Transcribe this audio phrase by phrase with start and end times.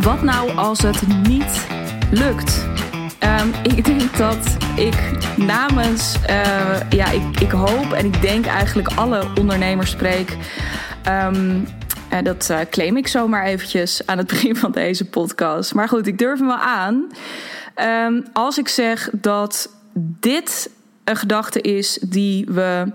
[0.00, 1.66] Wat nou als het niet
[2.10, 2.66] lukt?
[3.40, 4.96] Um, ik denk dat ik
[5.36, 10.36] namens, uh, ja, ik, ik hoop en ik denk eigenlijk alle ondernemers spreek.
[11.08, 11.66] Um,
[12.08, 15.74] en dat uh, claim ik zomaar eventjes aan het begin van deze podcast.
[15.74, 17.06] Maar goed, ik durf hem wel aan.
[17.76, 20.70] Um, als ik zeg dat dit
[21.04, 22.92] een gedachte is die we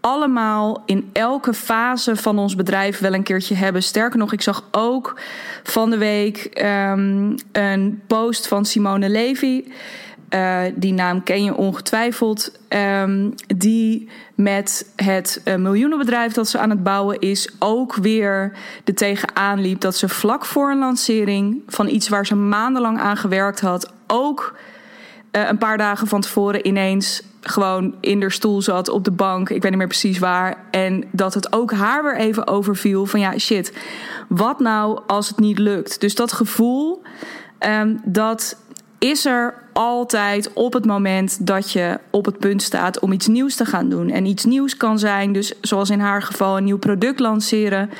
[0.00, 3.82] allemaal in elke fase van ons bedrijf wel een keertje hebben.
[3.82, 5.20] Sterker nog, ik zag ook
[5.62, 9.64] van de week um, een post van Simone Levy.
[10.34, 12.58] Uh, die naam ken je ongetwijfeld.
[12.68, 18.52] Um, die met het uh, miljoenenbedrijf dat ze aan het bouwen is, ook weer
[18.84, 23.16] er tegenaan liep dat ze vlak voor een lancering van iets waar ze maandenlang aan
[23.16, 24.56] gewerkt had, ook
[25.32, 29.50] uh, een paar dagen van tevoren ineens gewoon in de stoel zat op de bank.
[29.50, 30.64] Ik weet niet meer precies waar.
[30.70, 33.72] En dat het ook haar weer even overviel van ja, shit.
[34.28, 36.00] Wat nou als het niet lukt?
[36.00, 37.02] Dus dat gevoel,
[37.66, 38.56] um, dat
[38.98, 43.54] is er altijd op het moment dat je op het punt staat om iets nieuws
[43.54, 44.10] te gaan doen.
[44.10, 47.90] En iets nieuws kan zijn, dus zoals in haar geval, een nieuw product lanceren.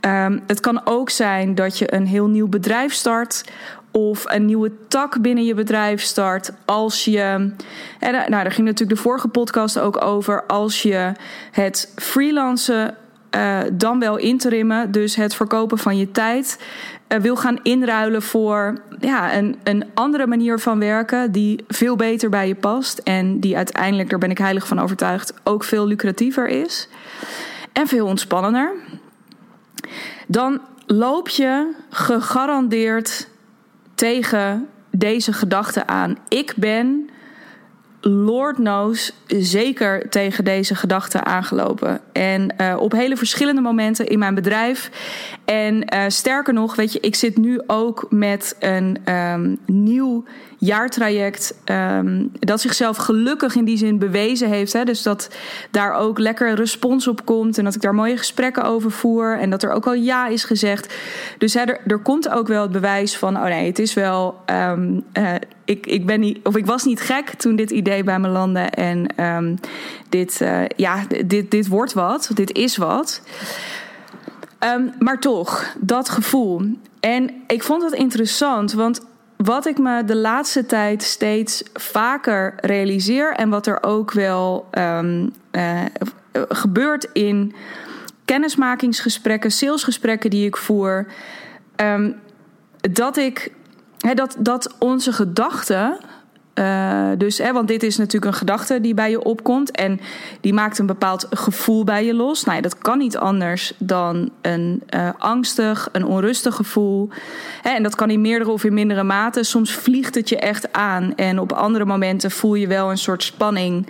[0.00, 3.44] Um, het kan ook zijn dat je een heel nieuw bedrijf start
[3.96, 6.52] of een nieuwe tak binnen je bedrijf start.
[6.64, 7.20] Als je,
[7.98, 10.44] en nou, daar ging natuurlijk de vorige podcast ook over.
[10.46, 11.12] Als je
[11.50, 12.96] het freelancen,
[13.36, 16.60] uh, dan wel interimmen, dus het verkopen van je tijd,
[17.08, 22.28] uh, wil gaan inruilen voor ja, een, een andere manier van werken die veel beter
[22.28, 26.48] bij je past en die uiteindelijk, daar ben ik heilig van overtuigd, ook veel lucratiever
[26.48, 26.88] is
[27.72, 28.72] en veel ontspannender.
[30.26, 33.28] Dan loop je gegarandeerd
[33.96, 36.18] tegen deze gedachte aan.
[36.28, 37.10] Ik ben,
[38.00, 42.00] Lord knows, zeker tegen deze gedachte aangelopen.
[42.12, 44.90] En uh, op hele verschillende momenten in mijn bedrijf.
[45.46, 50.24] En uh, sterker nog, weet je, ik zit nu ook met een um, nieuw
[50.58, 54.72] jaartraject um, dat zichzelf gelukkig in die zin bewezen heeft.
[54.72, 54.84] Hè?
[54.84, 55.30] Dus dat
[55.70, 59.50] daar ook lekker respons op komt en dat ik daar mooie gesprekken over voer en
[59.50, 60.94] dat er ook al ja is gezegd.
[61.38, 64.40] Dus er, er komt ook wel het bewijs van, oh nee, het is wel.
[64.50, 68.18] Um, uh, ik, ik ben niet, of ik was niet gek toen dit idee bij
[68.18, 68.60] me landde.
[68.60, 69.58] En
[70.08, 73.22] dit, uh, ja, dit, dit wordt wat, dit is wat.
[74.66, 76.62] Um, maar toch, dat gevoel.
[77.00, 79.00] En ik vond het interessant, want
[79.36, 85.32] wat ik me de laatste tijd steeds vaker realiseer en wat er ook wel um,
[85.52, 85.80] uh,
[86.48, 87.54] gebeurt in
[88.24, 91.06] kennismakingsgesprekken, salesgesprekken die ik voer,
[91.76, 92.16] um,
[92.92, 93.52] dat ik
[94.14, 95.98] dat, dat onze gedachten
[96.58, 100.00] uh, dus, hè, want dit is natuurlijk een gedachte die bij je opkomt en
[100.40, 102.44] die maakt een bepaald gevoel bij je los.
[102.44, 107.08] Nou, dat kan niet anders dan een uh, angstig, een onrustig gevoel.
[107.62, 109.42] Hè, en dat kan in meerdere of in mindere mate.
[109.42, 113.22] Soms vliegt het je echt aan en op andere momenten voel je wel een soort
[113.22, 113.88] spanning.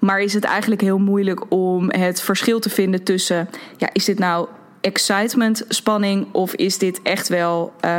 [0.00, 4.18] Maar is het eigenlijk heel moeilijk om het verschil te vinden tussen, ja, is dit
[4.18, 4.48] nou
[4.80, 6.26] excitement, spanning?
[6.32, 7.90] Of is dit echt wel, uh,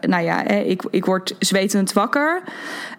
[0.00, 2.42] nou ja, ik, ik word zwetend wakker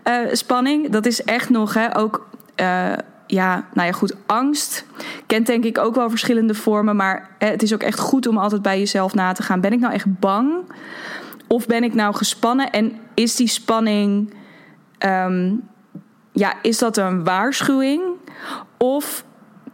[0.07, 0.89] uh, spanning?
[0.89, 2.27] Dat is echt nog hè, ook.
[2.55, 2.93] Uh,
[3.27, 4.85] ja, nou ja, goed, angst
[5.25, 6.95] kent denk ik ook wel verschillende vormen.
[6.95, 9.61] Maar het is ook echt goed om altijd bij jezelf na te gaan.
[9.61, 10.53] Ben ik nou echt bang?
[11.47, 12.71] Of ben ik nou gespannen?
[12.71, 14.33] En is die spanning,
[15.05, 15.67] um,
[16.31, 18.01] ja, is dat een waarschuwing?
[18.77, 19.23] Of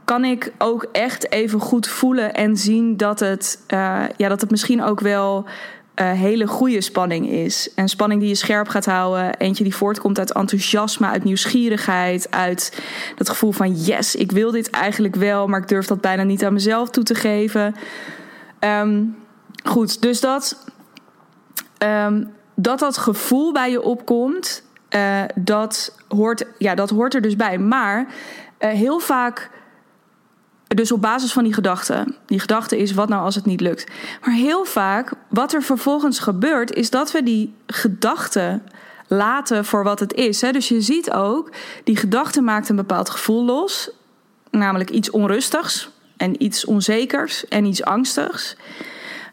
[0.05, 4.51] kan ik ook echt even goed voelen en zien dat het, uh, ja, dat het
[4.51, 5.45] misschien ook wel
[5.95, 7.73] uh, hele goede spanning is.
[7.75, 9.37] En spanning die je scherp gaat houden.
[9.37, 12.81] Eentje die voortkomt uit enthousiasme, uit nieuwsgierigheid, uit
[13.15, 16.45] dat gevoel van yes, ik wil dit eigenlijk wel, maar ik durf dat bijna niet
[16.45, 17.75] aan mezelf toe te geven.
[18.59, 19.17] Um,
[19.63, 20.65] goed, dus dat,
[21.77, 27.35] um, dat dat gevoel bij je opkomt, uh, dat, hoort, ja, dat hoort er dus
[27.35, 27.57] bij.
[27.57, 28.07] Maar
[28.57, 29.49] heel vaak
[30.75, 32.15] dus op basis van die gedachte.
[32.25, 33.87] Die gedachte is wat nou als het niet lukt.
[34.21, 38.61] Maar heel vaak, wat er vervolgens gebeurt, is dat we die gedachte
[39.07, 40.39] laten voor wat het is.
[40.39, 41.51] Dus je ziet ook,
[41.83, 43.89] die gedachte maakt een bepaald gevoel los.
[44.51, 48.55] Namelijk iets onrustigs en iets onzekers en iets angstigs.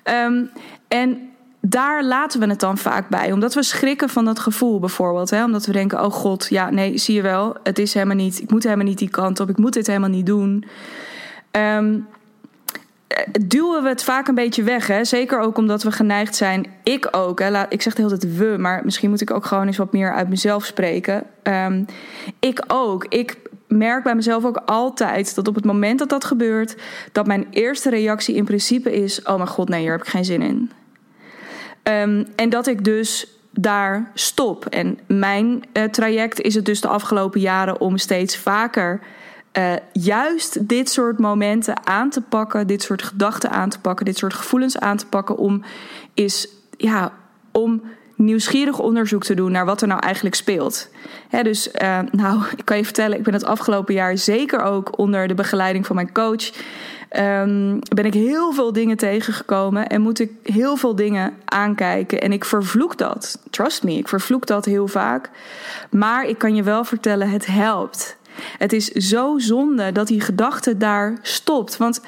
[0.04, 0.50] Um,
[0.88, 1.30] en
[1.60, 3.32] daar laten we het dan vaak bij.
[3.32, 5.30] Omdat we schrikken van dat gevoel bijvoorbeeld.
[5.30, 5.44] Hè?
[5.44, 7.56] Omdat we denken, oh god, ja, nee, zie je wel.
[7.62, 9.48] Het is helemaal niet, ik moet helemaal niet die kant op.
[9.48, 10.64] Ik moet dit helemaal niet doen.
[11.52, 12.06] Um,
[13.40, 14.86] duwen we het vaak een beetje weg.
[14.86, 15.04] Hè?
[15.04, 16.66] Zeker ook omdat we geneigd zijn.
[16.82, 17.38] Ik ook.
[17.38, 17.68] Hè?
[17.68, 20.12] Ik zeg de hele tijd we, maar misschien moet ik ook gewoon eens wat meer
[20.12, 21.24] uit mezelf spreken.
[21.42, 21.86] Um,
[22.38, 23.06] ik ook.
[23.08, 23.36] Ik
[23.68, 26.76] merk bij mezelf ook altijd dat op het moment dat dat gebeurt,
[27.12, 30.24] dat mijn eerste reactie in principe is: Oh mijn god, nee, hier heb ik geen
[30.24, 30.70] zin in.
[31.82, 34.66] Ehm, en dat ik dus daar stop.
[34.66, 39.00] En mijn uh, traject is het dus de afgelopen jaren om steeds vaker
[39.58, 44.18] uh, juist dit soort momenten aan te pakken, dit soort gedachten aan te pakken, dit
[44.18, 45.62] soort gevoelens aan te pakken, om
[46.14, 47.12] is ja,
[47.52, 47.82] om
[48.16, 50.88] nieuwsgierig onderzoek te doen naar wat er nou eigenlijk speelt.
[51.42, 55.28] dus uh, nou, ik kan je vertellen, ik ben het afgelopen jaar zeker ook onder
[55.28, 56.50] de begeleiding van mijn coach.
[57.16, 62.20] Um, ben ik heel veel dingen tegengekomen en moet ik heel veel dingen aankijken.
[62.20, 63.38] En ik vervloek dat.
[63.50, 65.30] Trust me, ik vervloek dat heel vaak.
[65.90, 68.16] Maar ik kan je wel vertellen, het helpt.
[68.58, 71.76] Het is zo zonde dat die gedachte daar stopt.
[71.76, 72.00] Want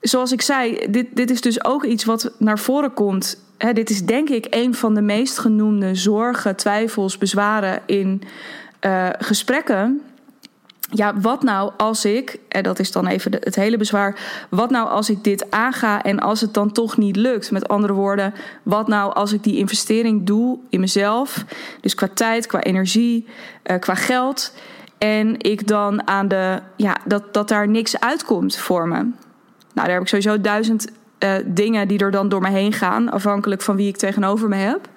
[0.00, 3.44] zoals ik zei, dit, dit is dus ook iets wat naar voren komt.
[3.72, 8.22] dit is denk ik een van de meest genoemde zorgen, twijfels, bezwaren in
[8.80, 10.00] uh, gesprekken.
[10.92, 14.18] Ja, wat nou als ik, en dat is dan even het hele bezwaar,
[14.48, 17.50] wat nou als ik dit aanga en als het dan toch niet lukt?
[17.50, 21.44] Met andere woorden, wat nou als ik die investering doe in mezelf,
[21.80, 23.26] dus qua tijd, qua energie,
[23.70, 24.52] uh, qua geld,
[25.00, 28.94] en ik dan aan de, ja, dat, dat daar niks uitkomt voor me.
[28.94, 29.12] Nou,
[29.72, 33.62] daar heb ik sowieso duizend uh, dingen die er dan door me heen gaan, afhankelijk
[33.62, 34.88] van wie ik tegenover me heb.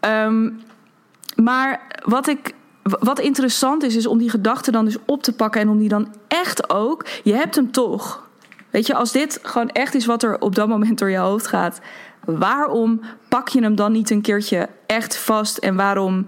[0.00, 0.60] Um,
[1.36, 5.60] maar wat ik wat interessant is, is om die gedachte dan dus op te pakken
[5.60, 7.06] en om die dan echt ook.
[7.22, 8.28] Je hebt hem toch.
[8.70, 11.46] Weet je, als dit gewoon echt is wat er op dat moment door je hoofd
[11.46, 11.80] gaat,
[12.24, 16.26] waarom pak je hem dan niet een keertje echt vast en waarom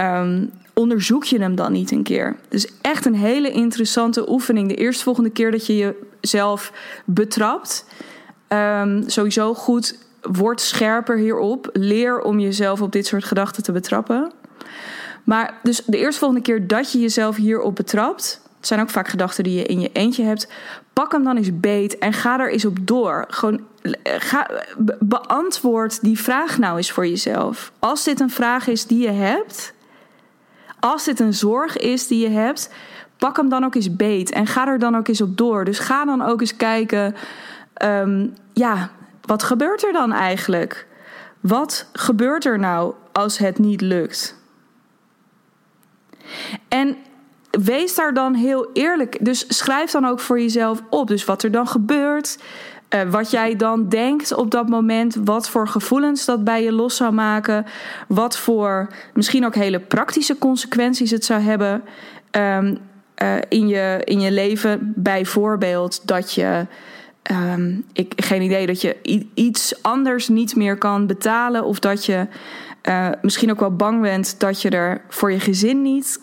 [0.00, 2.36] um, onderzoek je hem dan niet een keer?
[2.48, 4.68] Dus echt een hele interessante oefening.
[4.68, 6.72] De eerstvolgende keer dat je jezelf
[7.04, 7.86] betrapt,
[8.48, 11.70] um, sowieso goed, word scherper hierop.
[11.72, 14.32] Leer om jezelf op dit soort gedachten te betrappen.
[15.24, 19.44] Maar dus de eerstvolgende keer dat je jezelf hierop betrapt, het zijn ook vaak gedachten
[19.44, 20.48] die je in je eentje hebt,
[20.92, 23.24] pak hem dan eens beet en ga er eens op door.
[23.28, 24.50] Gewoon eh, ga,
[24.98, 27.72] beantwoord die vraag nou eens voor jezelf.
[27.78, 29.74] Als dit een vraag is die je hebt,
[30.86, 32.70] als dit een zorg is die je hebt,
[33.16, 35.64] pak hem dan ook eens beet en ga er dan ook eens op door.
[35.64, 37.14] Dus ga dan ook eens kijken,
[37.82, 38.90] um, ja,
[39.22, 40.86] wat gebeurt er dan eigenlijk?
[41.40, 44.36] Wat gebeurt er nou als het niet lukt?
[46.68, 46.96] En
[47.50, 49.24] wees daar dan heel eerlijk.
[49.24, 51.08] Dus schrijf dan ook voor jezelf op.
[51.08, 52.38] Dus wat er dan gebeurt.
[52.94, 55.16] Uh, wat jij dan denkt op dat moment.
[55.24, 57.66] Wat voor gevoelens dat bij je los zou maken.
[58.08, 61.82] Wat voor misschien ook hele praktische consequenties het zou hebben.
[62.30, 62.78] Um,
[63.22, 64.92] uh, in, je, in je leven.
[64.96, 66.66] Bijvoorbeeld dat je.
[67.32, 68.96] Um, ik geen idee dat je
[69.34, 71.64] iets anders niet meer kan betalen.
[71.64, 72.26] Of dat je
[72.88, 76.20] uh, misschien ook wel bang bent dat je er voor je gezin niet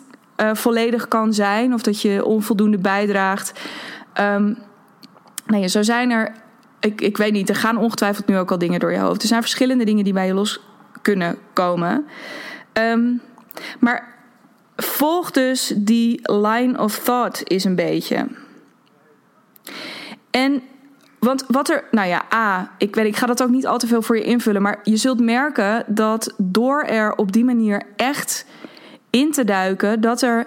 [0.52, 1.74] volledig kan zijn.
[1.74, 3.60] Of dat je onvoldoende bijdraagt.
[4.20, 4.58] Um,
[5.46, 6.42] nee, zo zijn er.
[6.84, 9.22] Ik, ik weet niet, er gaan ongetwijfeld nu ook al dingen door je hoofd.
[9.22, 10.60] Er zijn verschillende dingen die bij je los
[11.02, 12.06] kunnen komen.
[12.72, 13.20] Um,
[13.80, 14.14] maar
[14.76, 18.26] volg dus die line of thought is een beetje.
[20.30, 20.62] En
[21.18, 23.86] want wat er, nou ja, A, ik weet, ik ga dat ook niet al te
[23.86, 28.46] veel voor je invullen, maar je zult merken dat door er op die manier echt
[29.10, 30.46] in te duiken, dat er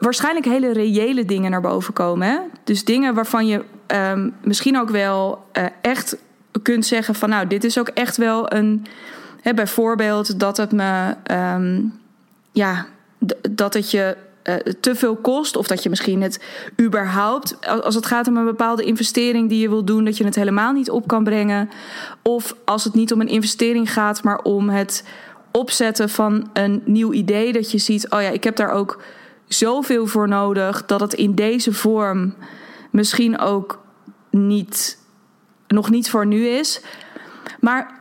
[0.00, 2.28] waarschijnlijk hele reële dingen naar boven komen.
[2.28, 2.38] Hè?
[2.64, 6.16] Dus dingen waarvan je um, misschien ook wel uh, echt
[6.62, 8.86] kunt zeggen van, nou, dit is ook echt wel een,
[9.40, 12.00] hè, bijvoorbeeld dat het me, um,
[12.52, 12.86] ja,
[13.50, 15.56] dat het je uh, te veel kost.
[15.56, 16.44] Of dat je misschien het
[16.80, 20.34] überhaupt, als het gaat om een bepaalde investering die je wil doen, dat je het
[20.34, 21.70] helemaal niet op kan brengen.
[22.22, 25.04] Of als het niet om een investering gaat, maar om het
[25.50, 27.52] opzetten van een nieuw idee.
[27.52, 29.02] Dat je ziet, oh ja, ik heb daar ook
[29.46, 32.34] zoveel voor nodig dat het in deze vorm
[32.90, 33.84] misschien ook
[34.30, 34.98] niet,
[35.66, 36.80] nog niet voor nu is.
[37.60, 38.00] Maar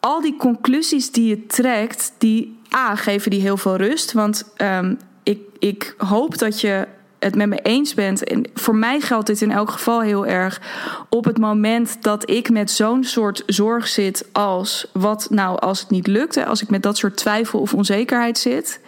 [0.00, 4.12] al die conclusies die je trekt, die A, geven die heel veel rust.
[4.12, 6.86] Want um, ik, ik hoop dat je
[7.18, 8.24] het met me eens bent.
[8.24, 10.60] En voor mij geldt dit in elk geval heel erg.
[11.08, 15.90] Op het moment dat ik met zo'n soort zorg zit als wat nou als het
[15.90, 18.80] niet lukt, als ik met dat soort twijfel of onzekerheid zit,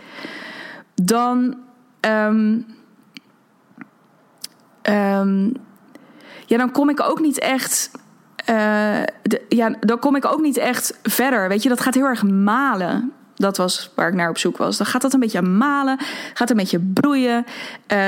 [0.94, 1.56] dan.
[2.00, 2.66] Um,
[4.90, 5.52] um,
[6.46, 7.90] ja, dan kom ik ook niet echt.
[9.22, 11.48] De, ja, dan kom ik ook niet echt verder.
[11.48, 13.12] Weet je, dat gaat heel erg malen.
[13.34, 14.76] Dat was waar ik naar op zoek was.
[14.76, 15.98] Dan gaat dat een beetje malen,
[16.34, 17.44] gaat een beetje broeien.
[17.92, 17.98] Uh,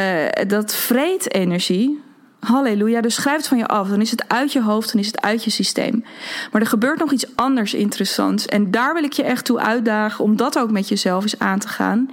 [0.47, 2.05] dat vreet energie.
[2.41, 3.89] Halleluja, dus schrijf het van je af.
[3.89, 6.05] Dan is het uit je hoofd, dan is het uit je systeem.
[6.53, 8.47] Maar er gebeurt nog iets anders interessants.
[8.47, 11.59] En daar wil ik je echt toe uitdagen om dat ook met jezelf eens aan
[11.59, 12.11] te gaan.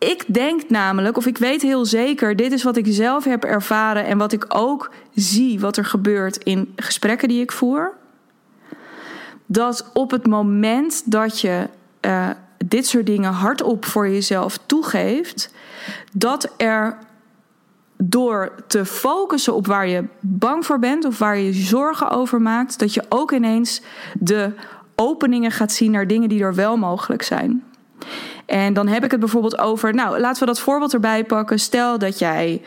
[0.00, 4.04] Ik denk namelijk, of ik weet heel zeker, dit is wat ik zelf heb ervaren
[4.04, 7.98] en wat ik ook zie wat er gebeurt in gesprekken die ik voer
[9.52, 11.68] dat op het moment dat je
[12.00, 12.28] uh,
[12.66, 15.54] dit soort dingen hardop voor jezelf toegeeft,
[16.12, 16.98] dat er
[17.96, 22.78] door te focussen op waar je bang voor bent of waar je zorgen over maakt,
[22.78, 23.82] dat je ook ineens
[24.18, 24.52] de
[24.94, 27.64] openingen gaat zien naar dingen die er wel mogelijk zijn.
[28.50, 31.58] En dan heb ik het bijvoorbeeld over, nou laten we dat voorbeeld erbij pakken.
[31.58, 32.62] Stel dat jij,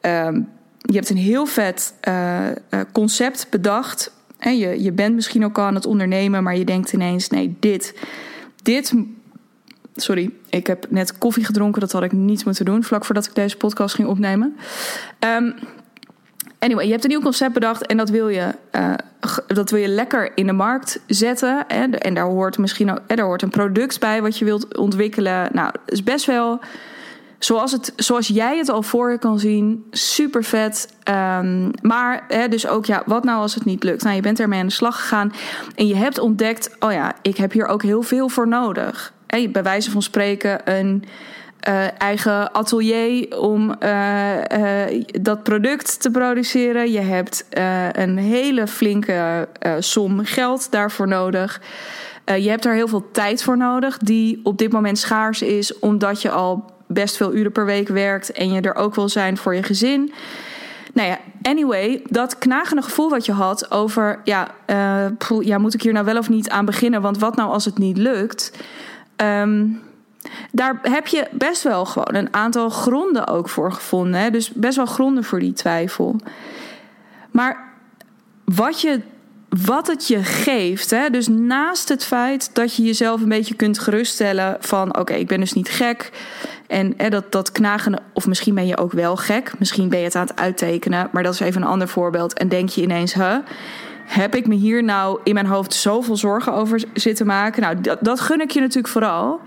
[0.00, 0.48] um,
[0.80, 2.46] je hebt een heel vet uh,
[2.92, 4.12] concept bedacht.
[4.38, 7.56] En je, je bent misschien ook al aan het ondernemen, maar je denkt ineens, nee,
[7.60, 7.94] dit,
[8.62, 8.94] dit
[9.94, 11.80] Sorry, ik heb net koffie gedronken.
[11.80, 14.56] Dat had ik niet moeten doen vlak voordat ik deze podcast ging opnemen.
[15.20, 15.54] Um,
[16.58, 18.94] anyway, je hebt een nieuw concept bedacht en dat wil je, uh,
[19.46, 21.64] dat wil je lekker in de markt zetten.
[21.68, 21.84] Hè?
[21.84, 25.48] En daar hoort misschien ook, daar hoort een product bij wat je wilt ontwikkelen.
[25.52, 26.60] Nou, is best wel
[27.38, 30.94] zoals, het, zoals jij het al voor je kan zien, super vet.
[31.10, 34.02] Um, maar hè, dus ook, ja, wat nou als het niet lukt?
[34.02, 35.32] Nou, je bent ermee aan de slag gegaan
[35.74, 39.62] en je hebt ontdekt, oh ja, ik heb hier ook heel veel voor nodig bij
[39.62, 41.04] wijze van spreken een
[41.68, 46.90] uh, eigen atelier om uh, uh, dat product te produceren.
[46.90, 47.46] Je hebt
[47.92, 49.48] een hele flinke
[49.78, 51.60] som geld daarvoor nodig.
[52.24, 56.22] je hebt er heel veel tijd voor nodig, die op dit moment schaars is, omdat
[56.22, 59.54] je al best veel uren per week werkt en je er ook wil zijn voor
[59.54, 60.12] je gezin.
[60.94, 64.48] Nou ja, anyway, dat knagende gevoel wat je had over, ja,
[65.40, 67.02] ja, moet ik hier nou wel of niet aan beginnen?
[67.02, 68.52] Want wat nou als het niet lukt?
[69.16, 69.80] Um,
[70.52, 74.20] daar heb je best wel gewoon een aantal gronden ook voor gevonden.
[74.20, 74.30] Hè?
[74.30, 76.20] Dus best wel gronden voor die twijfel.
[77.30, 77.72] Maar
[78.44, 79.00] wat, je,
[79.48, 81.10] wat het je geeft, hè?
[81.10, 85.40] dus naast het feit dat je jezelf een beetje kunt geruststellen van oké, ik ben
[85.40, 86.10] dus niet gek.
[86.66, 89.52] En hè, dat, dat knagen, of misschien ben je ook wel gek.
[89.58, 92.32] Misschien ben je het aan het uittekenen, maar dat is even een ander voorbeeld.
[92.32, 93.36] En denk je ineens, huh?
[94.08, 97.62] Heb ik me hier nou in mijn hoofd zoveel zorgen over zitten maken?
[97.62, 99.40] Nou, dat, dat gun ik je natuurlijk vooral.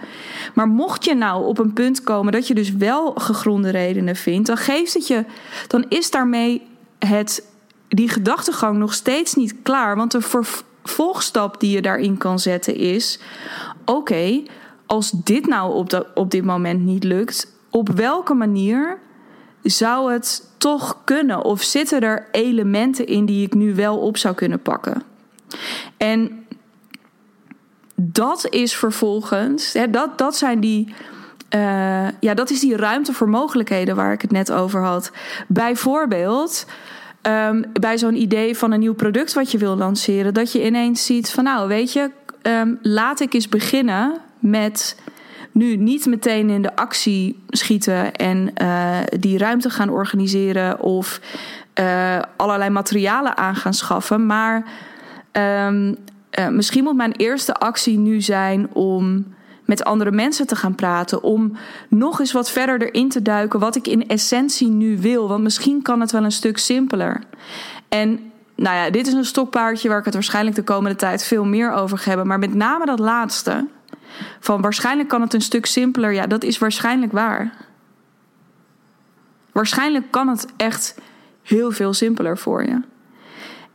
[0.54, 4.48] Maar mocht je nou op een punt komen dat je dus wel gegronde redenen vindt,
[4.48, 5.26] dan geeft het je,
[5.68, 6.62] dan is daarmee
[7.00, 7.46] het,
[7.88, 9.96] die gedachtegang nog steeds niet klaar.
[9.96, 13.20] Want de vervolgstap die je daarin kan zetten is:
[13.86, 14.42] oké,
[14.86, 19.00] als dit nou op, op dit moment niet lukt, op welke manier
[19.64, 21.44] zou het toch kunnen?
[21.44, 25.04] Of zitten er elementen in die ik nu wel op zou kunnen pakken?
[25.98, 26.46] En
[27.96, 30.94] dat is vervolgens, hè, dat, dat zijn die.
[31.56, 35.12] Uh, ja, dat is die ruimte voor mogelijkheden waar ik het net over had.
[35.48, 36.66] Bijvoorbeeld.
[37.28, 41.06] Um, bij zo'n idee van een nieuw product wat je wil lanceren, dat je ineens
[41.06, 44.96] ziet van nou, weet je, um, laat ik eens beginnen met
[45.52, 51.20] nu niet meteen in de actie schieten en uh, die ruimte gaan organiseren of
[51.80, 54.26] uh, allerlei materialen aan gaan schaffen.
[54.26, 54.64] Maar
[55.32, 55.96] um,
[56.40, 59.26] uh, misschien moet mijn eerste actie nu zijn om
[59.66, 61.24] met andere mensen te gaan praten.
[61.24, 61.58] Om
[61.90, 65.28] nog eens wat verder erin te duiken wat ik in essentie nu wil.
[65.28, 67.24] Want misschien kan het wel een stuk simpeler.
[67.90, 71.46] En nou ja, dit is een stokpaardje waar ik het waarschijnlijk de komende tijd veel
[71.46, 72.28] meer over ga hebben.
[72.28, 73.68] Maar met name dat laatste.
[74.40, 76.14] Van waarschijnlijk kan het een stuk simpeler.
[76.14, 77.54] Ja, dat is waarschijnlijk waar.
[79.52, 80.96] Waarschijnlijk kan het echt
[81.44, 82.82] heel veel simpeler voor je.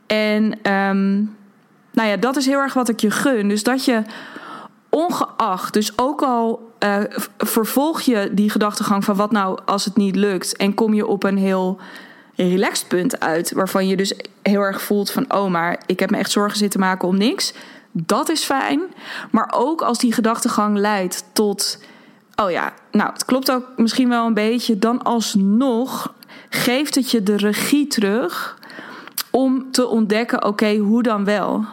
[0.07, 1.35] En um,
[1.91, 3.47] nou ja, dat is heel erg wat ik je gun.
[3.47, 4.01] Dus dat je
[4.89, 6.97] ongeacht, dus ook al uh,
[7.37, 11.23] vervolg je die gedachtegang van wat nou als het niet lukt en kom je op
[11.23, 11.79] een heel
[12.35, 16.17] relaxed punt uit, waarvan je dus heel erg voelt van oh, maar ik heb me
[16.17, 17.53] echt zorgen zitten maken om niks.
[18.05, 18.81] Dat is fijn.
[19.31, 21.79] Maar ook als die gedachtegang leidt tot.
[22.35, 24.79] Oh ja, nou, het klopt ook misschien wel een beetje.
[24.79, 26.13] Dan alsnog
[26.49, 28.57] geeft het je de regie terug
[29.31, 31.65] om te ontdekken: oké, hoe dan wel?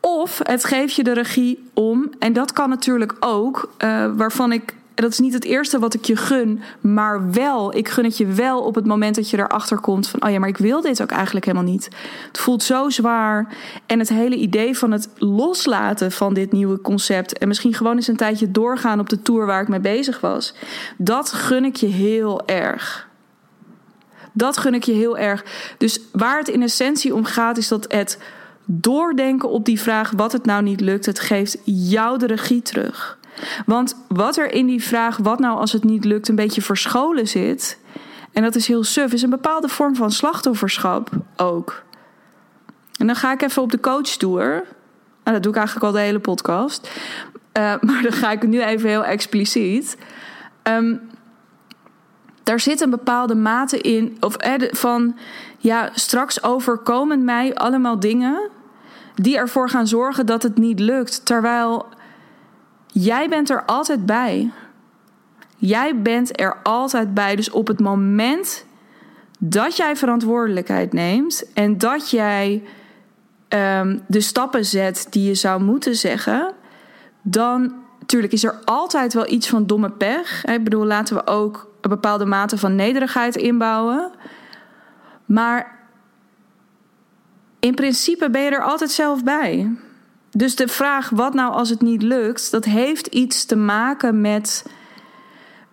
[0.00, 4.74] Of het geeft je de regie om, en dat kan natuurlijk ook, uh, waarvan ik
[5.02, 8.26] dat is niet het eerste wat ik je gun, maar wel, ik gun het je
[8.26, 11.02] wel op het moment dat je erachter komt van, oh ja, maar ik wil dit
[11.02, 11.88] ook eigenlijk helemaal niet.
[12.26, 17.38] Het voelt zo zwaar en het hele idee van het loslaten van dit nieuwe concept
[17.38, 20.54] en misschien gewoon eens een tijdje doorgaan op de tour waar ik mee bezig was,
[20.96, 23.08] dat gun ik je heel erg.
[24.32, 25.44] Dat gun ik je heel erg.
[25.78, 28.18] Dus waar het in essentie om gaat, is dat het
[28.64, 33.17] doordenken op die vraag wat het nou niet lukt, het geeft jou de regie terug.
[33.66, 37.28] Want wat er in die vraag, wat nou als het niet lukt, een beetje verscholen
[37.28, 37.78] zit.
[38.32, 41.82] En dat is heel suf, is een bepaalde vorm van slachtofferschap ook.
[42.98, 44.52] En dan ga ik even op de coach tour.
[45.24, 46.90] Nou, dat doe ik eigenlijk al de hele podcast.
[47.58, 49.96] Uh, maar dan ga ik nu even heel expliciet.
[50.62, 51.00] Um,
[52.42, 54.16] daar zit een bepaalde mate in.
[54.20, 54.36] Of
[54.70, 55.18] van
[55.58, 58.50] ja, straks overkomen mij allemaal dingen
[59.14, 61.26] die ervoor gaan zorgen dat het niet lukt.
[61.26, 61.86] Terwijl
[63.02, 64.50] jij bent er altijd bij.
[65.56, 67.36] Jij bent er altijd bij.
[67.36, 68.64] Dus op het moment
[69.38, 72.62] dat jij verantwoordelijkheid neemt en dat jij
[73.48, 76.54] um, de stappen zet die je zou moeten zeggen,
[77.22, 80.44] dan natuurlijk is er altijd wel iets van domme pech.
[80.44, 84.10] Ik bedoel, laten we ook een bepaalde mate van nederigheid inbouwen.
[85.24, 85.78] Maar
[87.60, 89.76] in principe ben je er altijd zelf bij.
[90.38, 94.66] Dus de vraag wat nou als het niet lukt, dat heeft iets te maken met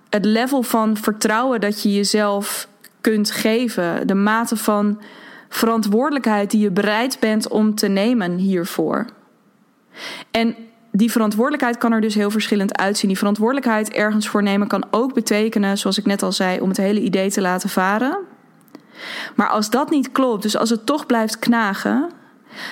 [0.10, 2.68] het level van vertrouwen dat je jezelf
[3.02, 5.02] kunt geven, de mate van
[5.50, 9.06] verantwoordelijkheid die je bereid bent om te nemen hiervoor.
[10.32, 10.56] En
[10.92, 13.10] die verantwoordelijkheid kan er dus heel verschillend uitzien.
[13.10, 16.78] Die verantwoordelijkheid ergens voor nemen kan ook betekenen, zoals ik net al zei, om het
[16.78, 18.18] hele idee te laten varen.
[19.36, 22.10] Maar als dat niet klopt, dus als het toch blijft knagen,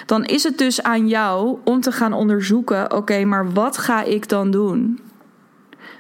[0.06, 4.30] dan is het dus aan jou om te gaan onderzoeken: oké, maar wat ga ik
[4.30, 5.00] dan doen?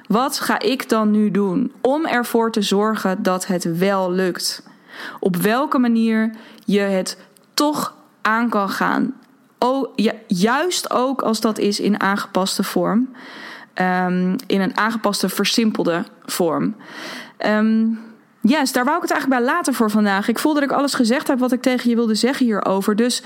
[0.07, 4.63] Wat ga ik dan nu doen om ervoor te zorgen dat het wel lukt?
[5.19, 6.35] Op welke manier
[6.65, 7.17] je het
[7.53, 9.13] toch aan kan gaan.
[9.95, 13.09] Ja, juist ook als dat is in aangepaste vorm.
[13.75, 16.75] Um, in een aangepaste, versimpelde vorm.
[17.45, 17.99] Um,
[18.41, 20.27] yes, daar wou ik het eigenlijk bij laten voor vandaag.
[20.27, 22.95] Ik voel dat ik alles gezegd heb wat ik tegen je wilde zeggen hierover.
[22.95, 23.23] Dus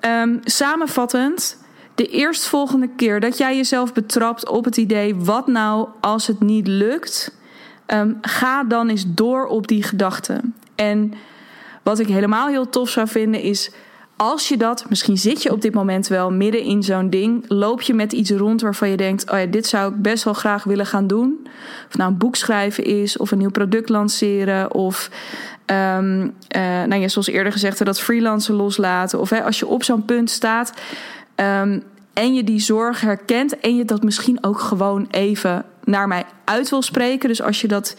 [0.00, 6.26] um, samenvattend, de eerstvolgende keer dat jij jezelf betrapt op het idee: wat nou als
[6.26, 7.34] het niet lukt?
[7.86, 10.40] Um, ga dan eens door op die gedachte.
[10.74, 11.12] En
[11.82, 13.70] wat ik helemaal heel tof zou vinden is.
[14.16, 17.82] Als je dat, misschien zit je op dit moment wel midden in zo'n ding, loop
[17.82, 20.64] je met iets rond waarvan je denkt: Oh ja, dit zou ik best wel graag
[20.64, 21.46] willen gaan doen.
[21.88, 25.10] Of nou een boek schrijven is, of een nieuw product lanceren, of
[25.66, 29.20] um, uh, nou ja, zoals eerder gezegd, dat freelancen loslaten.
[29.20, 30.72] Of hè, als je op zo'n punt staat
[31.36, 36.24] um, en je die zorg herkent en je dat misschien ook gewoon even naar mij
[36.44, 37.28] uit wil spreken.
[37.28, 37.96] Dus als je dat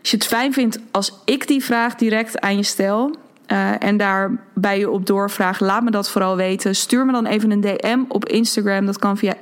[0.00, 3.16] als je het fijn vindt als ik die vraag direct aan je stel.
[3.46, 6.74] Uh, en daar bij je op doorvraag, laat me dat vooral weten.
[6.74, 8.86] Stuur me dan even een DM op Instagram.
[8.86, 9.34] Dat kan via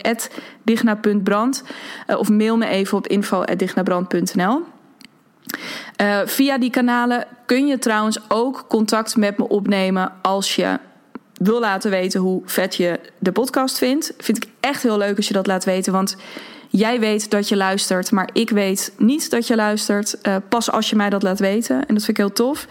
[0.62, 1.62] digna.brand.
[2.07, 4.62] Uh, of mail me even op info.dignabrand.nl.
[6.25, 10.79] Via die kanalen kun je trouwens ook contact met me opnemen als je
[11.35, 14.13] wil laten weten hoe vet je de podcast vindt.
[14.19, 15.93] Vind ik echt heel leuk als je dat laat weten.
[15.93, 16.17] Want
[16.73, 20.17] Jij weet dat je luistert, maar ik weet niet dat je luistert.
[20.23, 21.77] Uh, pas als je mij dat laat weten.
[21.77, 22.67] En dat vind ik heel tof.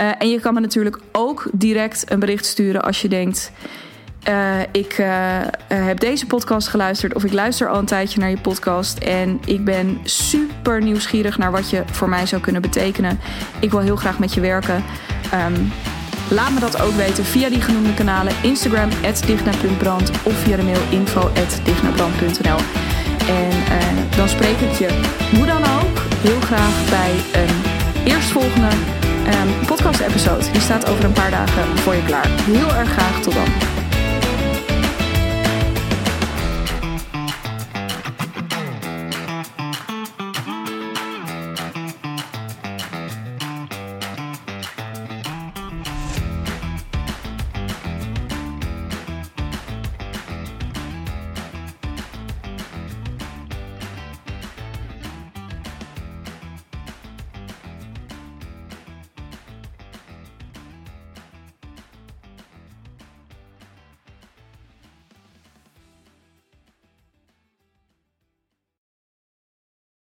[0.00, 3.52] Uh, en je kan me natuurlijk ook direct een bericht sturen als je denkt.
[4.28, 4.92] Uh, ik
[5.68, 9.64] heb deze podcast geluisterd of ik luister al een tijdje naar je podcast en ik
[9.64, 13.20] ben super nieuwsgierig naar wat je voor mij zou kunnen betekenen.
[13.60, 14.84] Ik wil heel graag met je werken.
[15.46, 15.72] Um,
[16.30, 18.88] laat me dat ook weten via die genoemde kanalen: Instagram
[19.26, 22.58] @digna.brand of via de mail info@dignabrand.nl.
[23.28, 24.88] En dan spreek ik je,
[25.36, 27.54] hoe dan ook, heel graag bij een
[28.12, 28.68] eerstvolgende
[29.26, 30.50] um, podcast-episode.
[30.52, 32.28] Die staat over een paar dagen voor je klaar.
[32.28, 33.73] Heel erg graag tot dan.